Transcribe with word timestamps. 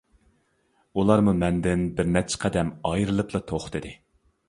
ئۇلارمۇ 1.01 1.35
مەندىن 1.45 1.85
بىر 2.01 2.11
نەچچە 2.17 2.43
قەدەم 2.47 2.75
ئايرىلىپلا 2.93 3.47
توختىدى. 3.53 3.99